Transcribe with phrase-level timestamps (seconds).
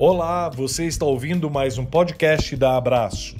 [0.00, 3.34] Olá, você está ouvindo mais um podcast da Abraço.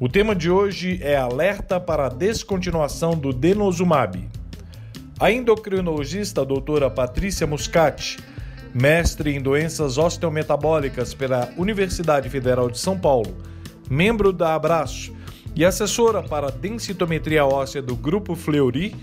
[0.00, 4.28] O tema de hoje é alerta para a descontinuação do denosumab.
[5.20, 8.18] A endocrinologista doutora Patrícia Muscati,
[8.74, 13.32] mestre em doenças osteometabólicas pela Universidade Federal de São Paulo,
[13.88, 15.14] membro da Abraço
[15.54, 18.96] e assessora para densitometria óssea do Grupo Fleury,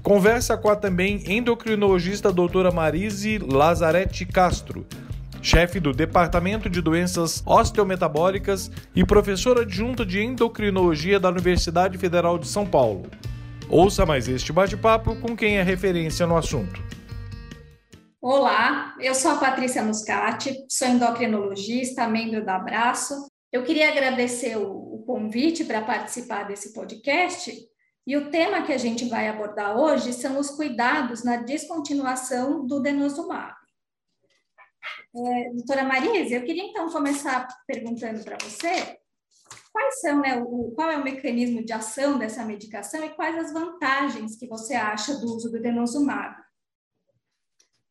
[0.00, 4.86] conversa com a também endocrinologista doutora Marise Lazarete Castro,
[5.42, 12.46] chefe do Departamento de Doenças Osteometabólicas e professora adjunta de endocrinologia da Universidade Federal de
[12.46, 13.10] São Paulo.
[13.68, 16.80] Ouça mais este bate-papo com quem é referência no assunto.
[18.20, 23.26] Olá, eu sou a Patrícia Muscati, sou endocrinologista, membro da Abraço.
[23.50, 27.52] Eu queria agradecer o convite para participar desse podcast
[28.06, 32.80] e o tema que a gente vai abordar hoje são os cuidados na descontinuação do
[32.80, 33.61] denosumab.
[35.14, 38.98] É, doutora Marisa, eu queria então começar perguntando para você
[39.70, 43.52] quais são, né, o, qual é o mecanismo de ação dessa medicação e quais as
[43.52, 46.36] vantagens que você acha do uso do denosumab.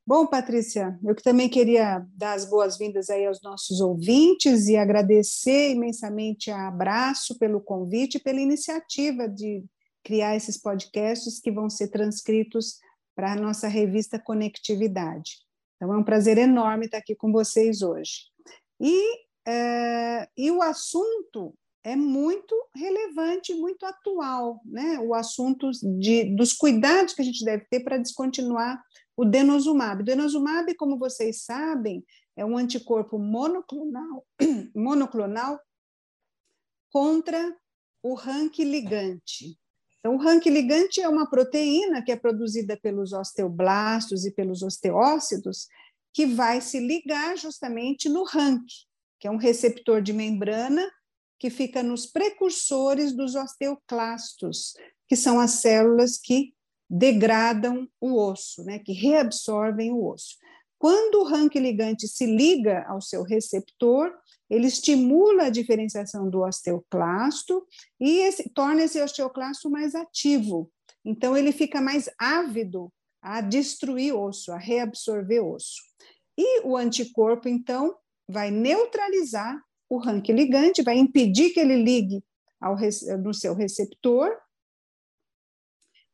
[0.05, 5.71] Bom, Patrícia, eu que também queria dar as boas-vindas aí aos nossos ouvintes e agradecer
[5.71, 9.63] imensamente a Abraço pelo convite e pela iniciativa de
[10.03, 12.79] criar esses podcasts que vão ser transcritos
[13.15, 15.37] para a nossa revista Conectividade.
[15.81, 18.27] Então, é um prazer enorme estar aqui com vocês hoje.
[18.79, 24.99] E, é, e o assunto é muito relevante, muito atual, né?
[24.99, 28.79] O assunto de, dos cuidados que a gente deve ter para descontinuar
[29.17, 30.03] o denosumab.
[30.03, 34.23] O denosumab, como vocês sabem, é um anticorpo monoclonal,
[34.75, 35.59] monoclonal
[36.91, 37.57] contra
[38.03, 39.57] o rank ligante.
[40.01, 45.67] Então, o rank ligante é uma proteína que é produzida pelos osteoblastos e pelos osteócitos,
[46.11, 48.65] que vai se ligar justamente no rank,
[49.19, 50.91] que é um receptor de membrana
[51.39, 54.73] que fica nos precursores dos osteoclastos,
[55.07, 56.53] que são as células que
[56.89, 60.35] degradam o osso, né, que reabsorvem o osso.
[60.77, 64.11] Quando o rank ligante se liga ao seu receptor,
[64.51, 67.65] ele estimula a diferenciação do osteoclasto
[67.97, 70.69] e esse, torna esse osteoclasto mais ativo.
[71.05, 72.91] Então, ele fica mais ávido
[73.21, 75.77] a destruir osso, a reabsorver osso.
[76.37, 77.95] E o anticorpo, então,
[78.27, 79.57] vai neutralizar
[79.89, 82.21] o rank ligante, vai impedir que ele ligue
[82.59, 82.75] ao,
[83.23, 84.37] no seu receptor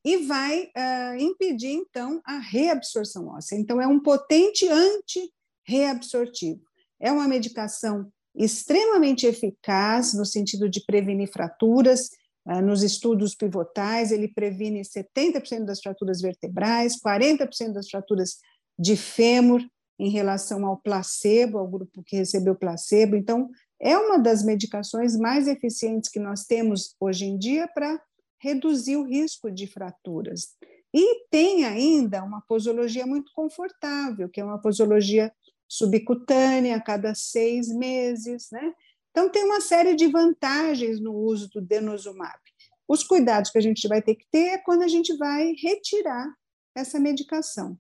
[0.06, 3.56] e vai uh, impedir, então, a reabsorção óssea.
[3.56, 6.62] Então, é um potente anti-reabsortivo.
[7.00, 12.10] É uma medicação extremamente eficaz no sentido de prevenir fraturas.
[12.46, 18.38] Ah, nos estudos pivotais, ele previne 70% das fraturas vertebrais, 40% das fraturas
[18.80, 19.62] de fêmur
[20.00, 23.16] em relação ao placebo, ao grupo que recebeu placebo.
[23.16, 23.50] Então,
[23.82, 28.00] é uma das medicações mais eficientes que nós temos hoje em dia para
[28.40, 30.50] reduzir o risco de fraturas.
[30.94, 35.32] E tem ainda uma posologia muito confortável, que é uma posologia
[35.68, 38.74] subcutânea a cada seis meses, né?
[39.12, 42.40] Então, tem uma série de vantagens no uso do denosumab.
[42.88, 46.32] Os cuidados que a gente vai ter que ter é quando a gente vai retirar
[46.76, 47.78] essa medicação,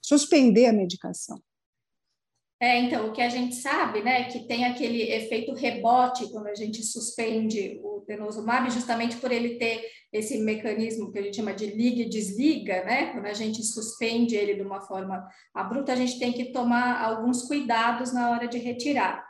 [0.00, 1.42] suspender a medicação.
[2.62, 6.54] É, então, o que a gente sabe, né, que tem aquele efeito rebote quando a
[6.54, 11.66] gente suspende o denosumab, justamente por ele ter esse mecanismo que a gente chama de
[11.66, 13.06] liga e desliga, né?
[13.06, 17.42] Quando a gente suspende ele de uma forma abrupta, a gente tem que tomar alguns
[17.48, 19.26] cuidados na hora de retirar.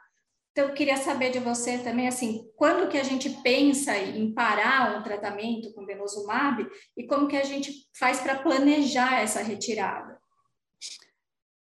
[0.51, 4.99] Então, eu queria saber de você também, assim, quando que a gente pensa em parar
[4.99, 10.22] um tratamento com denosumab e como que a gente faz para planejar essa retirada?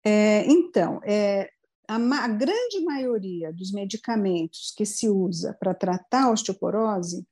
[0.03, 1.49] É, então, é,
[1.87, 7.25] a, a, grande maioria dos medicamentos que se usa para tratar a osteoporose,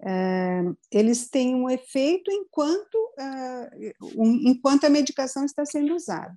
[0.00, 6.36] é, eles têm um efeito enquanto, é, um, enquanto a medicação está sendo usada.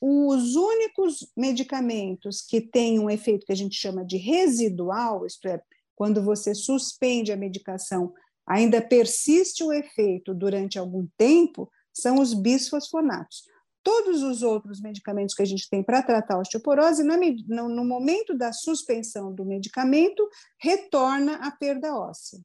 [0.00, 5.62] Os únicos medicamentos que têm um efeito que a gente chama de residual, isto é,
[5.96, 8.12] quando você suspende a medicação,
[8.46, 13.44] ainda persiste o efeito durante algum tempo, são os bisfosfonatos
[13.84, 18.50] todos os outros medicamentos que a gente tem para tratar a osteoporose, no, momento da
[18.50, 20.26] suspensão do medicamento,
[20.58, 22.40] retorna a perda óssea.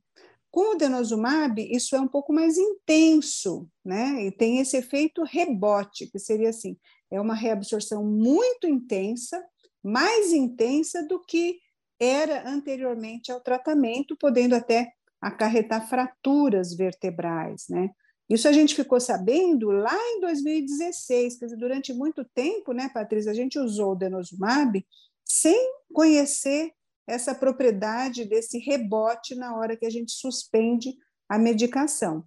[0.51, 4.25] Com o denosumab, isso é um pouco mais intenso, né?
[4.25, 6.75] E tem esse efeito rebote, que seria assim:
[7.09, 9.41] é uma reabsorção muito intensa,
[9.81, 11.59] mais intensa do que
[11.99, 14.91] era anteriormente ao tratamento, podendo até
[15.21, 17.91] acarretar fraturas vertebrais, né?
[18.29, 23.31] Isso a gente ficou sabendo lá em 2016, quer dizer, durante muito tempo, né, Patrícia,
[23.31, 24.85] a gente usou o denosumab
[25.25, 26.71] sem conhecer
[27.07, 30.95] essa propriedade desse rebote na hora que a gente suspende
[31.27, 32.23] a medicação.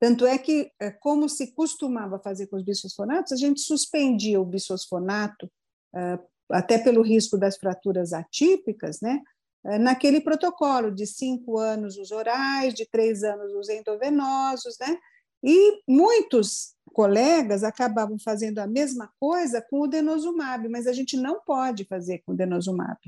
[0.00, 4.44] Tanto é que, é, como se costumava fazer com os bisfosfonatos, a gente suspendia o
[4.44, 5.50] bisfosfonato,
[5.94, 6.18] é,
[6.50, 9.20] até pelo risco das fraturas atípicas, né?
[9.66, 14.96] É, naquele protocolo de cinco anos os orais, de três anos os endovenosos, né?
[15.42, 21.40] E muitos colegas acabavam fazendo a mesma coisa com o denosumab, mas a gente não
[21.44, 22.98] pode fazer com o denosumab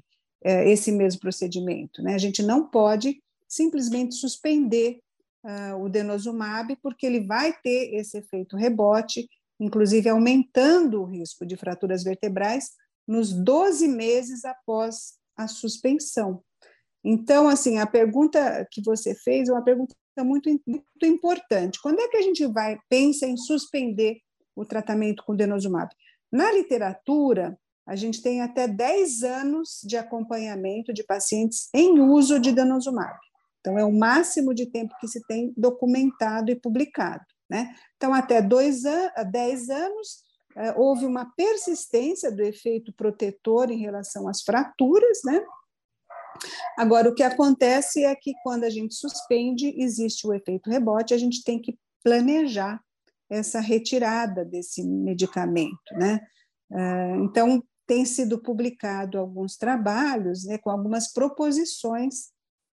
[0.42, 2.14] esse mesmo procedimento, né?
[2.14, 5.00] A gente não pode simplesmente suspender
[5.44, 11.56] uh, o denosumab, porque ele vai ter esse efeito rebote, inclusive aumentando o risco de
[11.56, 12.70] fraturas vertebrais
[13.06, 16.42] nos 12 meses após a suspensão.
[17.04, 21.80] Então, assim, a pergunta que você fez é uma pergunta muito, muito importante.
[21.82, 24.18] Quando é que a gente vai pensa em suspender
[24.54, 25.90] o tratamento com denosumab?
[26.30, 32.52] Na literatura, a gente tem até 10 anos de acompanhamento de pacientes em uso de
[32.52, 33.18] denosumab.
[33.60, 37.24] Então, é o máximo de tempo que se tem documentado e publicado.
[37.48, 37.74] Né?
[37.96, 40.22] Então, até dois an 10 anos,
[40.76, 45.44] houve uma persistência do efeito protetor em relação às fraturas, né?
[46.76, 51.18] Agora, o que acontece é que quando a gente suspende, existe o efeito rebote, a
[51.18, 52.80] gente tem que planejar
[53.28, 56.20] essa retirada desse medicamento, né?
[56.72, 62.30] É, então, tem sido publicado alguns trabalhos né, com algumas proposições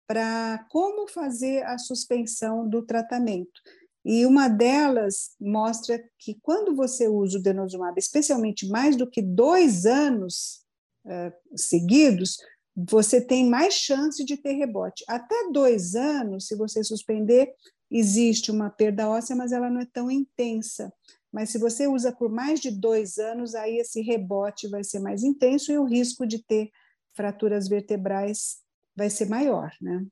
[0.06, 3.61] para como fazer a suspensão do tratamento.
[4.05, 9.85] E uma delas mostra que quando você usa o denosumab, especialmente mais do que dois
[9.85, 10.64] anos
[11.05, 12.38] uh, seguidos,
[12.75, 15.05] você tem mais chance de ter rebote.
[15.06, 17.52] Até dois anos, se você suspender,
[17.91, 20.93] existe uma perda óssea, mas ela não é tão intensa.
[21.32, 25.23] Mas se você usa por mais de dois anos, aí esse rebote vai ser mais
[25.23, 26.70] intenso e o risco de ter
[27.14, 28.58] fraturas vertebrais
[28.97, 30.06] vai ser maior, né?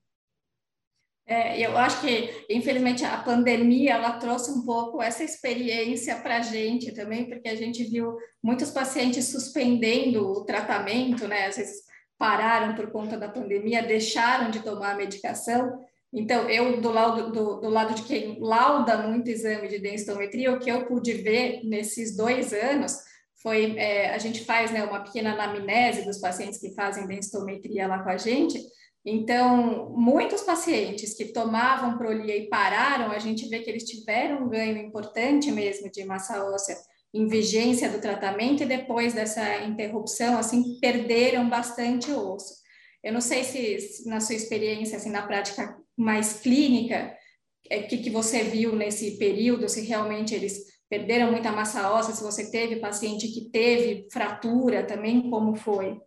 [1.30, 6.40] É, eu acho que, infelizmente, a pandemia ela trouxe um pouco essa experiência para a
[6.40, 11.46] gente também, porque a gente viu muitos pacientes suspendendo o tratamento, né?
[11.46, 11.82] Às vezes
[12.16, 15.78] pararam por conta da pandemia, deixaram de tomar a medicação.
[16.10, 20.58] Então, eu, do lado, do, do lado de quem lauda muito exame de densitometria, o
[20.58, 22.96] que eu pude ver nesses dois anos
[23.42, 28.02] foi, é, a gente faz né, uma pequena anamnese dos pacientes que fazem densitometria lá
[28.02, 28.58] com a gente,
[29.05, 34.49] então, muitos pacientes que tomavam Prolia e pararam, a gente vê que eles tiveram um
[34.49, 36.77] ganho importante mesmo de massa óssea
[37.15, 42.55] em vigência do tratamento e depois dessa interrupção, assim, perderam bastante osso.
[43.03, 47.15] Eu não sei se, na sua experiência, assim, na prática mais clínica,
[47.71, 52.15] o é, que, que você viu nesse período, se realmente eles perderam muita massa óssea,
[52.15, 55.99] se você teve paciente que teve fratura também, como foi?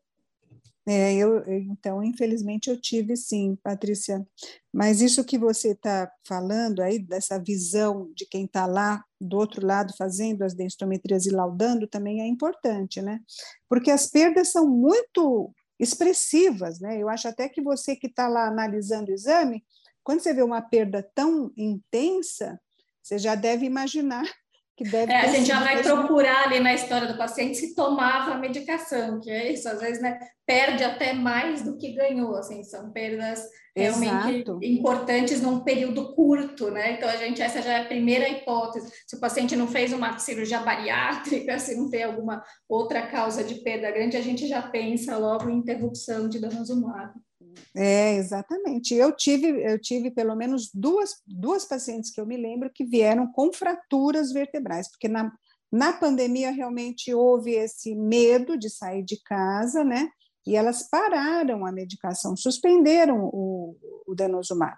[0.87, 4.25] É, eu, então, infelizmente, eu tive sim, Patrícia.
[4.73, 9.65] Mas isso que você está falando aí, dessa visão de quem está lá do outro
[9.65, 13.19] lado fazendo as densitometrias e laudando, também é importante, né?
[13.69, 17.01] Porque as perdas são muito expressivas, né?
[17.01, 19.63] Eu acho até que você que está lá analisando o exame,
[20.03, 22.59] quando você vê uma perda tão intensa,
[23.03, 24.25] você já deve imaginar
[24.75, 25.11] que deve.
[25.11, 29.19] É, a gente já vai procurar ali na história do paciente se tomava a medicação,
[29.19, 33.41] que é isso, às vezes, né, perde até mais do que ganhou, assim, são perdas
[33.75, 34.59] realmente Exato.
[34.61, 36.93] importantes num período curto, né?
[36.93, 38.91] Então a gente essa já é a primeira hipótese.
[39.07, 43.55] Se o paciente não fez uma cirurgia bariátrica, se não tem alguma outra causa de
[43.55, 47.13] perda grande, a gente já pensa logo em interrupção de danosumab.
[47.75, 48.93] É, exatamente.
[48.93, 53.31] Eu tive, eu tive pelo menos duas, duas pacientes que eu me lembro que vieram
[53.31, 55.31] com fraturas vertebrais, porque na,
[55.71, 60.09] na pandemia realmente houve esse medo de sair de casa, né?
[60.45, 63.75] E elas pararam a medicação, suspenderam o,
[64.07, 64.77] o denosumab.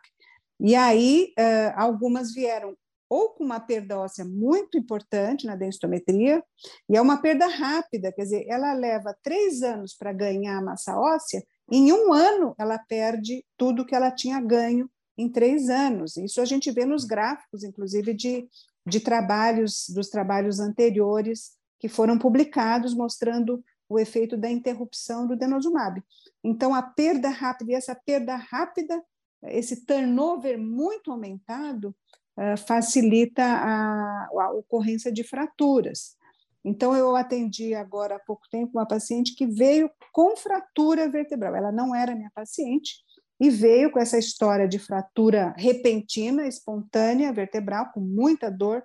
[0.59, 2.75] E aí, uh, algumas vieram
[3.09, 6.43] ou com uma perda óssea muito importante na densitometria,
[6.89, 11.43] e é uma perda rápida, quer dizer, ela leva três anos para ganhar massa óssea,
[11.71, 16.17] em um ano, ela perde tudo que ela tinha ganho em três anos.
[16.17, 18.47] Isso a gente vê nos gráficos, inclusive, de,
[18.85, 26.01] de trabalhos, dos trabalhos anteriores que foram publicados, mostrando o efeito da interrupção do denosumab.
[26.43, 29.03] Então, a perda rápida, e essa perda rápida,
[29.43, 31.95] esse turnover muito aumentado,
[32.37, 36.15] uh, facilita a, a ocorrência de fraturas.
[36.63, 41.55] Então, eu atendi agora há pouco tempo uma paciente que veio com fratura vertebral.
[41.55, 43.03] Ela não era minha paciente
[43.39, 48.81] e veio com essa história de fratura repentina, espontânea, vertebral, com muita dor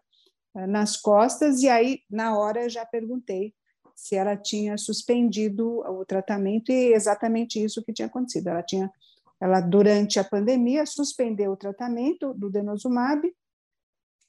[0.57, 1.63] eh, nas costas.
[1.63, 3.55] E aí, na hora, eu já perguntei
[3.95, 8.49] se ela tinha suspendido o tratamento e exatamente isso que tinha acontecido.
[8.49, 8.91] Ela tinha,
[9.41, 13.29] ela durante a pandemia suspendeu o tratamento do denosumab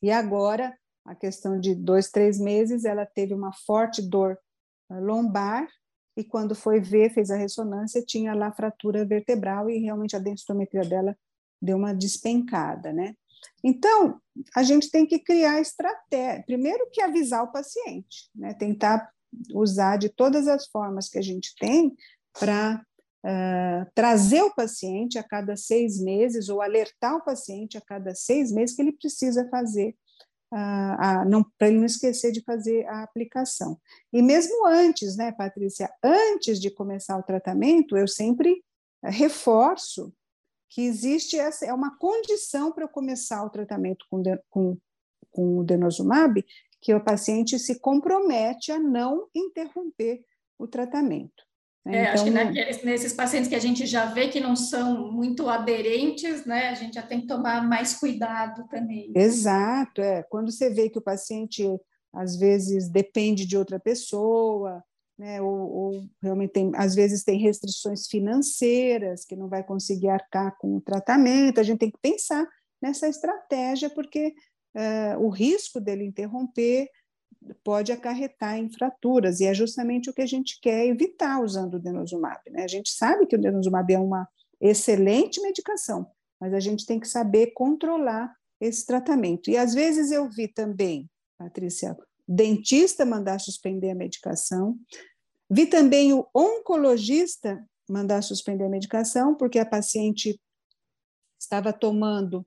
[0.02, 4.38] e agora, a questão de dois, três meses, ela teve uma forte dor
[4.92, 5.68] eh, lombar
[6.16, 10.84] e quando foi ver, fez a ressonância, tinha lá fratura vertebral e realmente a densitometria
[10.84, 11.18] dela
[11.62, 13.16] deu uma despencada, né?
[13.64, 14.20] Então,
[14.54, 16.44] a gente tem que criar estratégia.
[16.46, 18.54] Primeiro que avisar o paciente, né?
[18.54, 19.10] Tentar
[19.54, 21.96] usar de todas as formas que a gente tem
[22.38, 22.84] para
[23.26, 28.52] uh, trazer o paciente a cada seis meses ou alertar o paciente a cada seis
[28.52, 29.96] meses que ele precisa fazer
[30.50, 33.80] para ele não esquecer de fazer a aplicação.
[34.12, 38.64] E mesmo antes, né, Patrícia, antes de começar o tratamento, eu sempre
[39.04, 40.14] reforço
[40.70, 44.78] que existe essa é uma condição para eu começar o tratamento com, com,
[45.32, 46.46] com o denosumab,
[46.82, 50.24] que o paciente se compromete a não interromper
[50.58, 51.49] o tratamento.
[51.90, 55.12] É, então, acho que naqueles, nesses pacientes que a gente já vê que não são
[55.12, 59.12] muito aderentes, né, a gente já tem que tomar mais cuidado também.
[59.16, 60.24] Exato, é.
[60.24, 61.66] Quando você vê que o paciente
[62.14, 64.84] às vezes depende de outra pessoa,
[65.18, 70.58] né, ou, ou realmente tem, às vezes tem restrições financeiras que não vai conseguir arcar
[70.58, 72.48] com o tratamento, a gente tem que pensar
[72.82, 74.34] nessa estratégia, porque
[74.76, 76.88] uh, o risco dele interromper
[77.64, 81.80] pode acarretar em fraturas, e é justamente o que a gente quer evitar usando o
[81.80, 82.40] denosumab.
[82.50, 82.64] Né?
[82.64, 84.28] A gente sabe que o denosumab é uma
[84.60, 89.50] excelente medicação, mas a gente tem que saber controlar esse tratamento.
[89.50, 94.78] E às vezes eu vi também, Patrícia, dentista mandar suspender a medicação,
[95.50, 100.40] vi também o oncologista mandar suspender a medicação, porque a paciente
[101.40, 102.46] estava tomando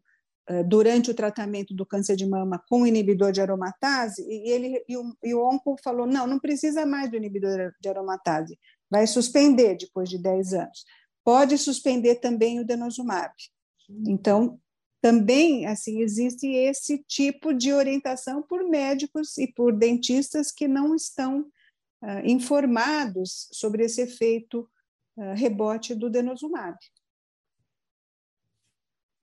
[0.66, 5.16] durante o tratamento do câncer de mama com inibidor de aromatase, e ele e o,
[5.22, 8.58] e o onco falou: não, não precisa mais do inibidor de aromatase,
[8.90, 10.84] vai suspender depois de 10 anos.
[11.24, 13.32] Pode suspender também o denosumab.
[14.06, 14.58] Então,
[15.02, 21.40] também assim existe esse tipo de orientação por médicos e por dentistas que não estão
[21.40, 24.68] uh, informados sobre esse efeito
[25.16, 26.76] uh, rebote do denosumab.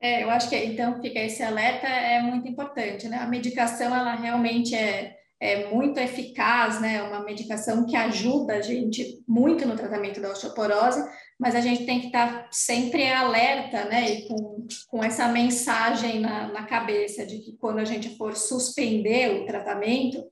[0.01, 3.17] É, eu acho que então fica esse alerta é muito importante, né?
[3.17, 7.03] A medicação ela realmente é, é muito eficaz, né?
[7.03, 11.03] Uma medicação que ajuda a gente muito no tratamento da osteoporose,
[11.37, 14.09] mas a gente tem que estar sempre alerta, né?
[14.09, 19.41] E com, com essa mensagem na, na cabeça de que quando a gente for suspender
[19.41, 20.23] o tratamento,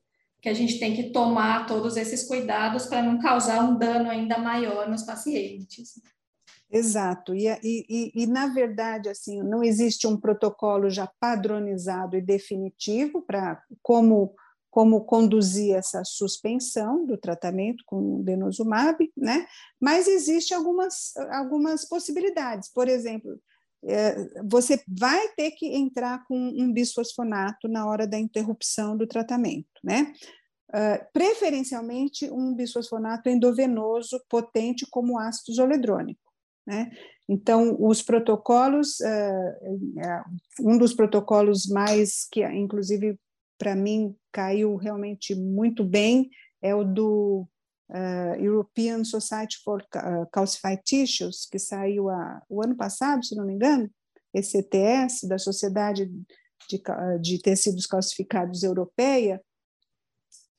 [0.41, 4.37] que a gente tem que tomar todos esses cuidados para não causar um dano ainda
[4.37, 5.99] maior nos pacientes.
[6.69, 13.21] Exato, e, e, e, na verdade, assim, não existe um protocolo já padronizado e definitivo
[13.21, 14.35] para como,
[14.69, 19.47] como conduzir essa suspensão do tratamento com o denosumab, né?
[19.79, 22.69] mas existe algumas, algumas possibilidades.
[22.73, 23.39] Por exemplo,
[23.85, 29.69] é, você vai ter que entrar com um bisfosfonato na hora da interrupção do tratamento,
[29.81, 30.13] né?
[30.69, 36.26] Uh, preferencialmente um bisfosfonato endovenoso potente como ácido zoledrônico.
[36.67, 36.91] Né?
[37.29, 43.17] Então, os protocolos, uh, um dos protocolos mais que, inclusive,
[43.57, 46.29] para mim caiu realmente muito bem
[46.61, 47.47] é o do
[47.89, 49.81] uh, European Society for
[50.31, 53.89] Calcified Tissues, que saiu a, o ano passado, se não me engano,
[54.33, 56.05] ETS, da Sociedade
[56.69, 56.81] de,
[57.21, 59.41] de Tecidos Calcificados Europeia,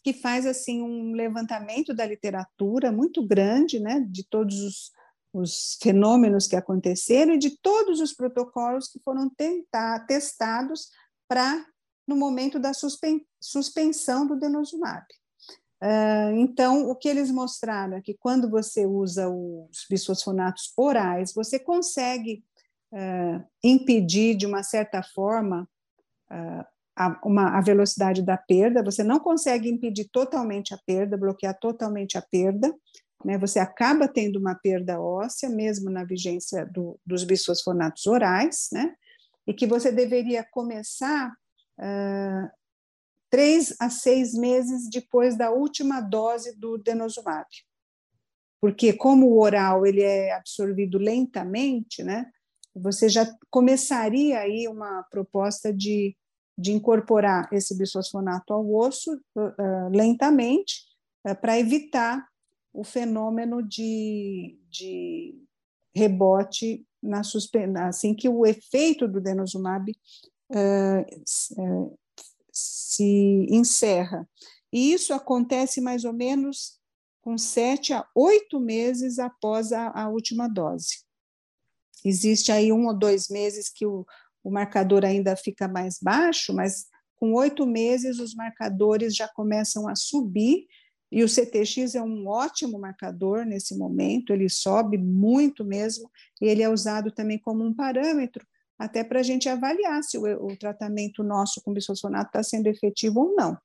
[0.02, 4.97] que faz assim um levantamento da literatura muito grande, né, de todos os
[5.32, 10.88] os fenômenos que aconteceram e de todos os protocolos que foram tentar, testados
[11.28, 11.64] para
[12.06, 15.04] no momento da suspen, suspensão do denosumab.
[15.82, 21.58] Uh, então, o que eles mostraram é que quando você usa os bisfosfonatos orais, você
[21.58, 22.42] consegue
[22.92, 25.68] uh, impedir de uma certa forma
[26.32, 26.64] uh,
[26.96, 32.18] a, uma, a velocidade da perda, você não consegue impedir totalmente a perda, bloquear totalmente
[32.18, 32.74] a perda,
[33.24, 38.94] né, você acaba tendo uma perda óssea, mesmo na vigência do, dos bisfosfonatos orais, né,
[39.46, 41.32] e que você deveria começar
[41.78, 42.50] uh,
[43.30, 47.46] três a seis meses depois da última dose do denosumab.
[48.60, 52.30] Porque como o oral ele é absorvido lentamente, né,
[52.74, 56.16] você já começaria aí uma proposta de,
[56.56, 60.84] de incorporar esse bisfosfonato ao osso uh, lentamente,
[61.26, 62.24] uh, para evitar
[62.72, 65.34] o fenômeno de, de
[65.94, 67.22] rebote na
[67.86, 69.90] assim que o efeito do denosumab
[70.50, 71.98] uh,
[72.52, 74.28] se encerra.
[74.72, 76.78] E isso acontece mais ou menos
[77.20, 81.04] com sete a oito meses após a, a última dose.
[82.04, 84.06] Existe aí um ou dois meses que o,
[84.42, 89.96] o marcador ainda fica mais baixo, mas com oito meses os marcadores já começam a
[89.96, 90.66] subir
[91.10, 96.10] e o CTX é um ótimo marcador nesse momento, ele sobe muito mesmo,
[96.40, 98.46] e ele é usado também como um parâmetro,
[98.78, 103.20] até para a gente avaliar se o, o, tratamento nosso com bisfosfonato está sendo efetivo
[103.20, 103.58] ou não.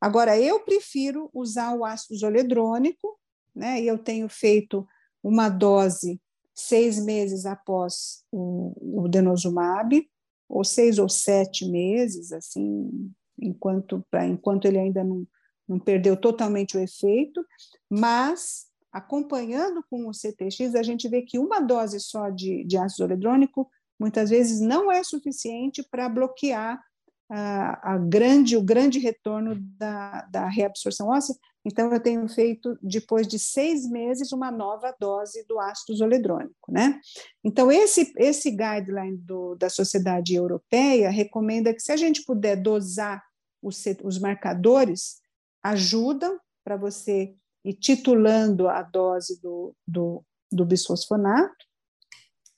[0.00, 3.18] Agora, eu prefiro usar o ácido zoledrônico,
[3.54, 3.80] né?
[3.80, 4.86] E eu tenho feito
[5.22, 6.20] uma dose
[6.54, 10.02] seis meses após o, o denosumab,
[10.48, 15.26] ou seis ou sete meses, assim, enquanto, pra, enquanto ele ainda não,
[15.70, 17.46] não perdeu totalmente o efeito,
[17.88, 23.04] mas acompanhando com o CTX, a gente vê que uma dose só de, de ácido
[23.04, 26.82] zoledrônico muitas vezes não é suficiente para bloquear
[27.30, 31.36] a, a grande, o grande retorno da, da reabsorção óssea.
[31.64, 36.98] Então, eu tenho feito, depois de seis meses, uma nova dose do ácido zoledrônico, né?
[37.44, 43.22] Então, esse, esse guideline do, da Sociedade Europeia recomenda que, se a gente puder dosar
[43.62, 45.20] os, os marcadores,
[45.62, 51.66] ajudam para você ir titulando a dose do, do, do bisfosfonato,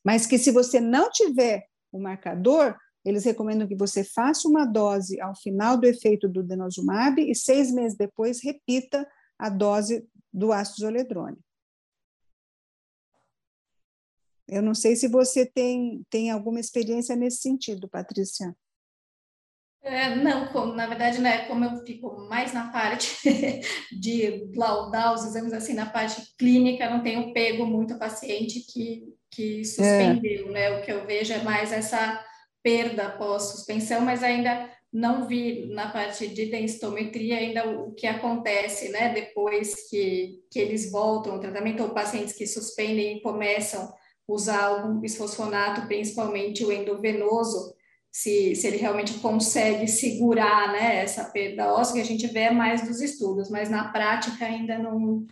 [0.05, 5.21] mas que se você não tiver o marcador, eles recomendam que você faça uma dose
[5.21, 10.83] ao final do efeito do denosumab e seis meses depois repita a dose do ácido
[10.83, 11.43] zoledrônico.
[14.49, 18.55] Eu não sei se você tem, tem alguma experiência nesse sentido, Patrícia.
[19.85, 23.19] É, não, como, na verdade, né, como eu fico mais na parte
[23.91, 29.65] de laudar os exames, assim, na parte clínica, não tenho pego muito paciente que, que
[29.65, 30.53] suspendeu, é.
[30.53, 30.71] né?
[30.79, 32.25] O que eu vejo é mais essa
[32.63, 39.13] perda pós-suspensão, mas ainda não vi na parte de densitometria ainda o que acontece, né,
[39.13, 43.95] depois que, que eles voltam ao tratamento, ou pacientes que suspendem e começam a
[44.29, 47.75] usar algum bisfosfonato, principalmente o endovenoso,
[48.13, 52.87] se, se ele realmente consegue segurar, né, essa perda óssea, que a gente vê mais
[52.87, 55.27] dos estudos, mas na prática ainda não,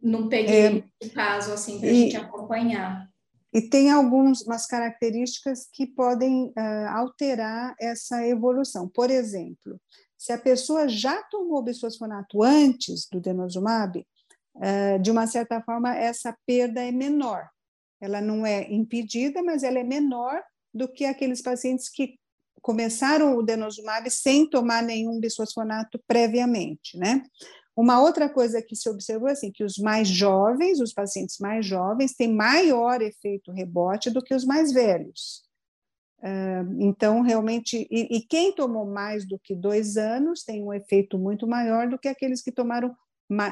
[0.00, 3.10] não peguei é, o caso, assim, para a gente acompanhar.
[3.52, 8.88] E tem algumas características que podem uh, alterar essa evolução.
[8.88, 9.80] Por exemplo,
[10.16, 14.06] se a pessoa já tomou bisfosfonato antes do denosumab,
[14.54, 17.48] uh, de uma certa forma, essa perda é menor.
[18.00, 20.40] Ela não é impedida, mas ela é menor
[20.72, 22.19] do que aqueles pacientes que
[22.62, 27.22] começaram o denosumab sem tomar nenhum bisfosfonato previamente, né?
[27.76, 31.64] Uma outra coisa que se observou é assim, que os mais jovens, os pacientes mais
[31.64, 35.42] jovens, têm maior efeito rebote do que os mais velhos.
[36.78, 41.88] Então, realmente, e, quem tomou mais do que dois anos tem um efeito muito maior
[41.88, 42.94] do que aqueles que tomaram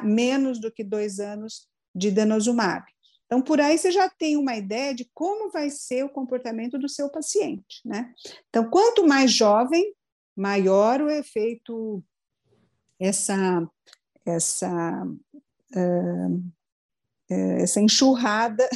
[0.05, 2.85] menos do que dois anos de denosumab.
[3.29, 6.89] Então, por aí você já tem uma ideia de como vai ser o comportamento do
[6.89, 8.13] seu paciente, né?
[8.49, 9.95] Então, quanto mais jovem,
[10.35, 12.03] maior o efeito,
[12.99, 13.69] essa
[14.29, 15.05] essa,
[15.75, 16.53] uh,
[17.31, 18.69] essa enxurrada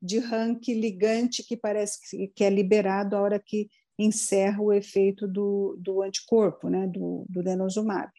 [0.00, 5.76] de rank ligante que parece que é liberado a hora que encerra o efeito do,
[5.80, 8.10] do anticorpo, né, do, do denosumab.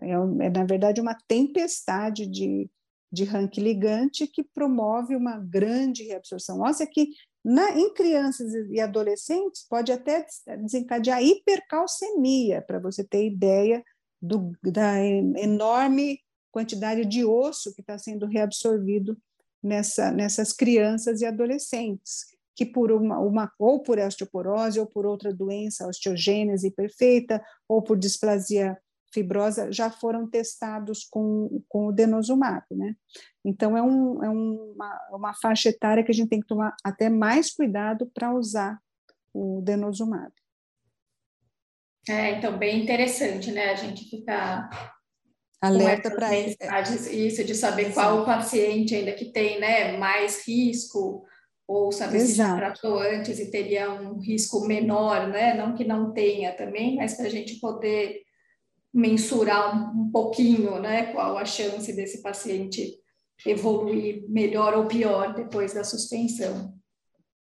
[0.00, 2.70] É, é, na verdade, uma tempestade de,
[3.12, 7.08] de rank ligante que promove uma grande reabsorção óssea que,
[7.44, 10.24] na, em crianças e adolescentes, pode até
[10.58, 13.84] desencadear hipercalcemia, para você ter ideia
[14.20, 16.20] do, da enorme
[16.50, 19.18] quantidade de osso que está sendo reabsorvido
[19.62, 25.32] nessa, nessas crianças e adolescentes, que por uma, uma, ou por osteoporose ou por outra
[25.34, 28.76] doença, osteogênese perfeita, ou por displasia
[29.12, 32.94] fibrosa, já foram testados com, com o denosumab, né?
[33.44, 37.08] Então, é, um, é uma, uma faixa etária que a gente tem que tomar até
[37.08, 38.78] mais cuidado para usar
[39.32, 40.32] o denosumab.
[42.08, 43.70] É, então, bem interessante, né?
[43.70, 44.68] A gente ficar
[45.60, 46.56] alerta para isso.
[47.10, 51.24] Isso, de saber qual o paciente ainda que tem né, mais risco,
[51.66, 52.28] ou saber Exato.
[52.28, 55.54] se já tratou antes e teria um risco menor, né?
[55.54, 58.20] Não que não tenha também, mas para a gente poder
[58.92, 61.12] mensurar um, pouquinho, né?
[61.12, 63.02] Qual a chance desse paciente
[63.46, 66.74] evoluir melhor ou pior depois da suspensão.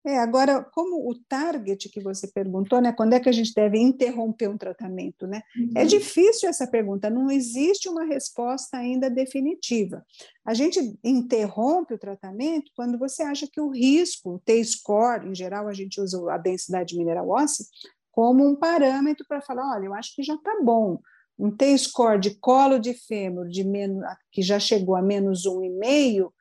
[0.07, 2.91] É, agora, como o target que você perguntou, né?
[2.91, 5.43] Quando é que a gente deve interromper um tratamento, né?
[5.55, 5.71] É uhum.
[5.77, 10.03] É difícil essa pergunta, não existe uma resposta ainda definitiva.
[10.43, 15.69] A gente interrompe o tratamento quando você acha que o risco, o T-score, em geral
[15.69, 17.67] a gente usa a densidade mineral óssea,
[18.11, 20.99] como um parâmetro para falar, olha, eu acho que já está bom,
[21.41, 25.71] um T-score de colo de fêmur de menos, que já chegou a menos um e
[25.71, 26.33] meio,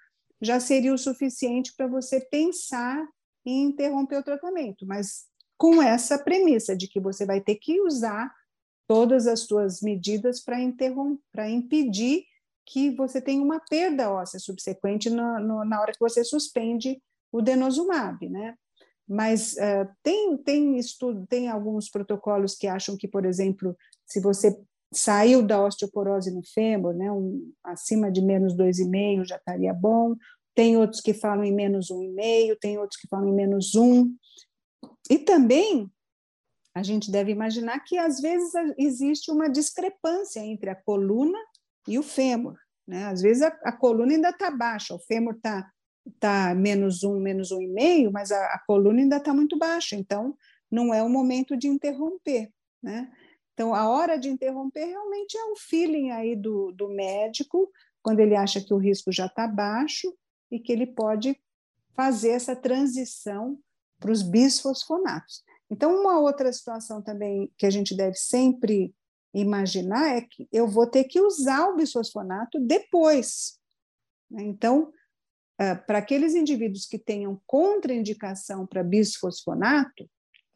[0.42, 3.08] já seria o suficiente para você pensar
[3.46, 5.26] em interromper o tratamento, mas
[5.58, 8.30] com essa premissa de que você vai ter que usar
[8.88, 10.58] todas as suas medidas para
[11.32, 12.26] para impedir
[12.66, 18.28] que você tenha uma perda óssea subsequente no, na hora que você suspende o denosumab,
[18.30, 18.56] né?
[19.08, 24.56] Mas uh, tem, tem estudo, tem alguns protocolos que acham que, por exemplo, se você
[24.92, 30.16] saiu da osteoporose no fêmur, né, um, acima de menos 2,5 já estaria bom,
[30.56, 34.14] tem outros que falam em menos 1,5, tem outros que falam em menos 1.
[35.10, 35.90] E também
[36.74, 41.38] a gente deve imaginar que às vezes existe uma discrepância entre a coluna
[41.88, 42.56] e o fêmur.
[42.88, 43.06] Né?
[43.06, 45.72] Às vezes a, a coluna ainda está baixa, o fêmur está
[46.20, 49.96] tá menos um, menos um e meio, mas a, a coluna ainda está muito baixa,
[49.96, 50.36] então
[50.72, 52.52] não é o momento de interromper.
[52.82, 53.12] Né?
[53.60, 57.70] Então, a hora de interromper realmente é um feeling aí do, do médico,
[58.02, 60.16] quando ele acha que o risco já está baixo
[60.50, 61.38] e que ele pode
[61.94, 63.60] fazer essa transição
[64.00, 65.44] para os bisfosfonatos.
[65.70, 68.96] Então, uma outra situação também que a gente deve sempre
[69.34, 73.60] imaginar é que eu vou ter que usar o bisfosfonato depois.
[74.32, 74.44] Né?
[74.44, 74.90] Então,
[75.58, 80.10] ah, para aqueles indivíduos que tenham contraindicação para bisfosfonato,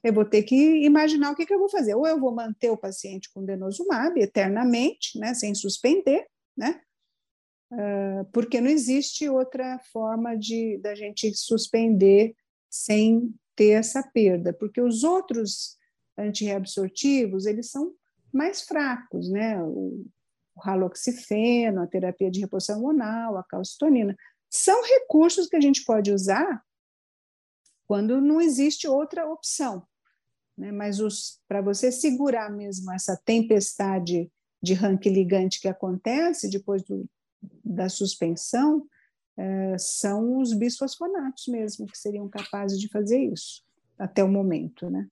[0.03, 1.95] eu vou ter que imaginar o que, que eu vou fazer.
[1.95, 6.81] Ou eu vou manter o paciente com denosumab eternamente, né, sem suspender, né,
[7.71, 12.35] uh, porque não existe outra forma de da gente suspender
[12.69, 15.77] sem ter essa perda, porque os outros
[16.17, 17.93] antirreabsortivos, eles são
[18.31, 20.05] mais fracos, né, o,
[20.55, 24.17] o a terapia de reposição hormonal, a calcitonina,
[24.49, 26.63] são recursos que a gente pode usar
[27.87, 29.87] quando não existe outra opção
[30.57, 30.71] né?
[30.71, 30.97] mas
[31.47, 37.05] para você segurar mesmo essa tempestade de rank ligante que acontece depois do,
[37.63, 38.85] da suspensão,
[39.37, 43.63] é, são os bisfosfonatos mesmo que seriam capazes de fazer isso
[43.97, 45.07] até o momento, né?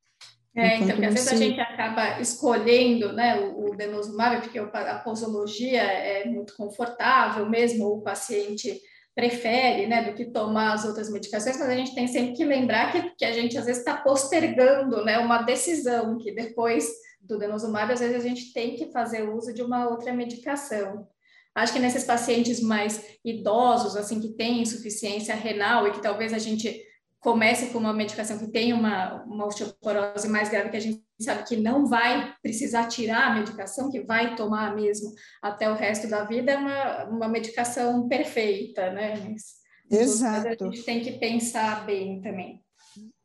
[0.53, 4.99] É, então, porque às vezes a gente acaba escolhendo né, o, o denosumab, porque a
[4.99, 8.81] posologia é muito confortável mesmo, o paciente
[9.15, 12.91] prefere, né, do que tomar as outras medicações, mas a gente tem sempre que lembrar
[12.91, 16.87] que, que a gente às vezes está postergando, né, uma decisão que depois
[17.21, 21.07] do denosumab, às vezes a gente tem que fazer uso de uma outra medicação.
[21.53, 26.37] Acho que nesses pacientes mais idosos, assim, que têm insuficiência renal e que talvez a
[26.37, 26.81] gente
[27.21, 31.43] comece com uma medicação que tem uma, uma osteoporose mais grave, que a gente sabe
[31.47, 36.25] que não vai precisar tirar a medicação, que vai tomar mesmo até o resto da
[36.25, 39.13] vida, é uma, uma medicação perfeita, né?
[39.19, 40.47] Mas, Exato.
[40.47, 42.59] Mas a gente tem que pensar bem também.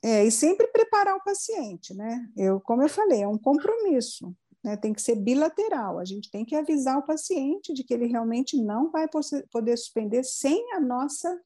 [0.04, 2.28] É, e sempre preparar o paciente, né?
[2.36, 4.76] Eu, como eu falei, é um compromisso, né?
[4.76, 5.98] Tem que ser bilateral.
[5.98, 9.08] A gente tem que avisar o paciente de que ele realmente não vai
[9.50, 11.40] poder suspender sem a nossa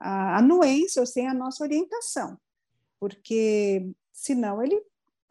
[0.00, 2.38] a anuência ou sem a nossa orientação,
[2.98, 4.82] porque senão ele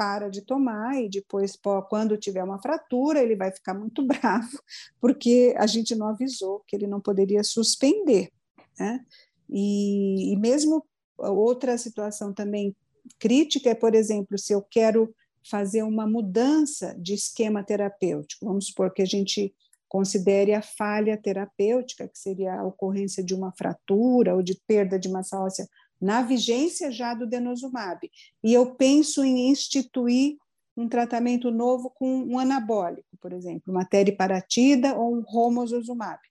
[0.02, 1.56] para de tomar e depois,
[1.88, 4.60] quando tiver uma fratura, ele vai ficar muito bravo,
[5.00, 8.32] porque a gente não avisou que ele não poderia suspender.
[8.80, 9.06] Né?
[9.48, 10.84] E, e mesmo
[11.18, 12.76] outra situação também
[13.20, 15.14] crítica é, por exemplo, se eu quero
[15.48, 19.54] fazer uma mudança de esquema terapêutico, vamos supor que a gente
[19.92, 25.10] considere a falha terapêutica, que seria a ocorrência de uma fratura ou de perda de
[25.10, 25.68] massa óssea
[26.00, 28.10] na vigência já do denosumab.
[28.42, 30.38] E eu penso em instituir
[30.78, 36.22] um tratamento novo com um anabólico, por exemplo, uma teriparatida ou um romosozumab.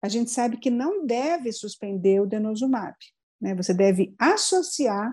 [0.00, 2.94] A gente sabe que não deve suspender o denosumab,
[3.40, 3.52] né?
[3.56, 5.12] Você deve associar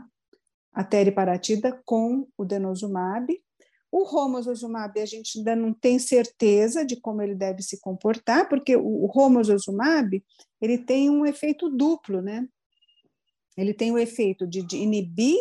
[0.71, 3.35] a teriparatida com o denosumab
[3.91, 8.75] o romosozumab, a gente ainda não tem certeza de como ele deve se comportar, porque
[8.75, 10.23] o romosozumab,
[10.61, 12.47] ele tem um efeito duplo, né?
[13.57, 15.37] Ele tem o efeito de, de inibir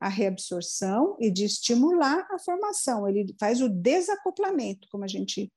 [0.00, 3.06] a reabsorção e de estimular a formação.
[3.06, 5.52] Ele faz o desacoplamento, como a gente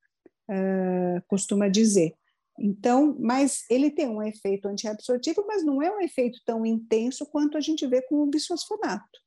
[0.49, 2.13] uh, costuma dizer.
[2.59, 7.57] Então, mas ele tem um efeito antiabsortivo, mas não é um efeito tão intenso quanto
[7.57, 9.24] a gente vê com o bisfosfonato.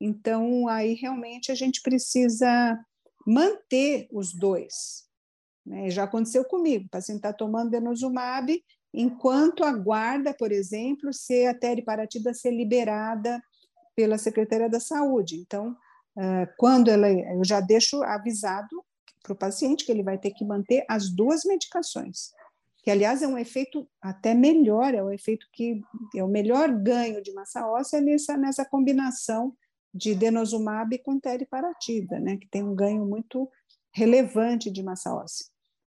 [0.00, 2.78] Então, aí realmente a gente precisa
[3.26, 5.04] manter os dois.
[5.66, 5.90] Né?
[5.90, 8.62] Já aconteceu comigo, o paciente está tomando denosumab,
[8.94, 13.40] enquanto aguarda, por exemplo, se a teriparatida ser liberada
[13.94, 15.36] pela Secretaria da Saúde.
[15.36, 15.76] Então,
[16.56, 18.82] quando ela, eu já deixo avisado
[19.22, 22.30] para o paciente que ele vai ter que manter as duas medicações,
[22.82, 25.82] que aliás é um efeito até melhor, é um efeito que
[26.16, 29.54] é o melhor ganho de massa óssea nessa, nessa combinação
[29.92, 33.50] de denosumab com teriparatida, né, que tem um ganho muito
[33.92, 35.46] relevante de massa óssea.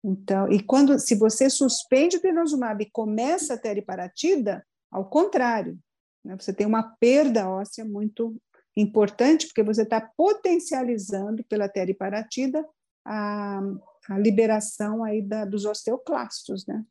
[0.04, 5.80] Então, e quando, se você suspende o denosumab e começa a teriparatida, ao contrário,
[6.24, 8.36] né, você tem uma perda óssea muito
[8.76, 12.68] importante, porque você está potencializando pela teriparatida
[13.06, 13.62] a,
[14.10, 16.84] a liberação aí da, dos osteoclastos, né?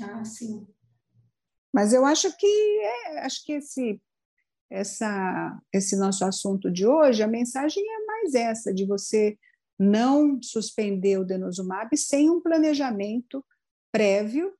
[0.00, 0.66] Ah, sim.
[1.72, 2.46] Mas eu acho que
[3.06, 4.00] é, acho que esse
[4.70, 9.38] essa esse nosso assunto de hoje, a mensagem é mais essa de você
[9.78, 13.44] não suspender o denosumab sem um planejamento
[13.92, 14.52] prévio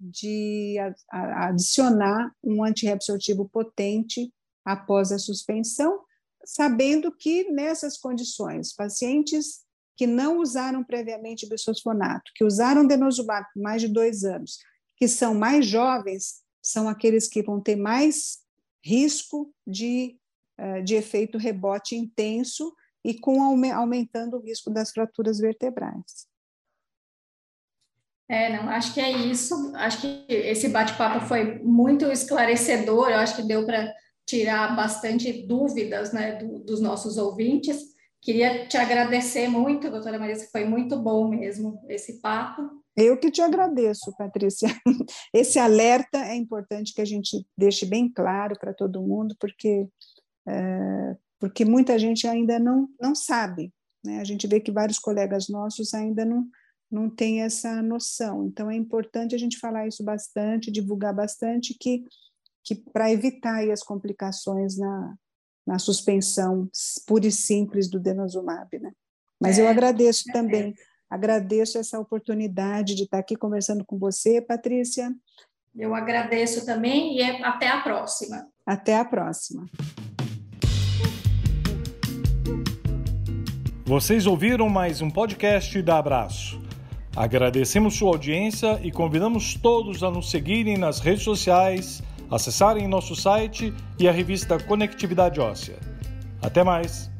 [0.00, 0.76] de
[1.10, 4.32] adicionar um antirreabsortivo potente
[4.64, 6.00] após a suspensão,
[6.44, 9.62] sabendo que nessas condições, pacientes
[9.96, 14.58] que não usaram previamente bisfosfonato, que usaram denosumab por mais de dois anos,
[14.96, 18.43] que são mais jovens, são aqueles que vão ter mais
[18.84, 20.18] risco de,
[20.58, 23.42] eh, de efeito rebote intenso e com
[23.72, 26.28] aumentando o risco das fraturas vertebrais.
[28.28, 29.72] É, não, acho que é isso.
[29.76, 33.10] Acho que esse bate-papo foi muito esclarecedor.
[33.10, 33.92] Eu acho que deu para
[34.26, 37.94] tirar bastante dúvidas né, do, dos nossos ouvintes.
[38.22, 42.62] Queria te agradecer muito, doutora Marisa, foi muito bom mesmo esse papo.
[42.96, 44.68] Eu que te agradeço, Patrícia.
[45.34, 49.88] Esse alerta é importante que a gente deixe bem claro para todo mundo, porque,
[50.46, 53.72] é, porque muita gente ainda não, não sabe.
[54.04, 54.20] Né?
[54.20, 56.46] A gente vê que vários colegas nossos ainda não,
[56.88, 58.46] não têm essa noção.
[58.46, 62.04] Então, é importante a gente falar isso bastante, divulgar bastante, que,
[62.62, 65.16] que para evitar as complicações na,
[65.66, 66.70] na suspensão
[67.08, 68.78] pura e simples do denosumab.
[68.78, 68.92] Né?
[69.40, 70.70] Mas é, eu agradeço também.
[70.70, 75.12] É Agradeço essa oportunidade de estar aqui conversando com você, Patrícia.
[75.76, 78.46] Eu agradeço também e é, até a próxima.
[78.66, 79.66] Até a próxima.
[83.84, 86.58] Vocês ouviram mais um podcast da Abraço.
[87.14, 93.72] Agradecemos sua audiência e convidamos todos a nos seguirem nas redes sociais, acessarem nosso site
[93.98, 95.76] e a revista Conectividade Óssea.
[96.42, 97.13] Até mais!